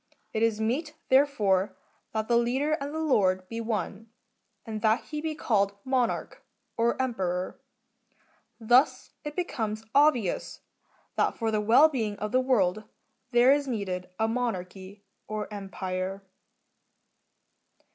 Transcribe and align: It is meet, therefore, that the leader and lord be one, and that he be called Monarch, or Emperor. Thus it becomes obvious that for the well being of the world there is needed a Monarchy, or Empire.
It 0.33 0.41
is 0.41 0.59
meet, 0.59 0.95
therefore, 1.09 1.77
that 2.11 2.27
the 2.27 2.35
leader 2.35 2.71
and 2.81 2.91
lord 3.07 3.47
be 3.49 3.61
one, 3.61 4.09
and 4.65 4.81
that 4.81 5.03
he 5.03 5.21
be 5.21 5.35
called 5.35 5.77
Monarch, 5.85 6.43
or 6.75 6.99
Emperor. 6.99 7.59
Thus 8.59 9.11
it 9.23 9.35
becomes 9.35 9.85
obvious 9.93 10.61
that 11.17 11.37
for 11.37 11.51
the 11.51 11.61
well 11.61 11.87
being 11.87 12.17
of 12.17 12.31
the 12.31 12.41
world 12.41 12.85
there 13.29 13.51
is 13.51 13.67
needed 13.67 14.09
a 14.17 14.27
Monarchy, 14.27 15.03
or 15.27 15.47
Empire. 15.53 16.23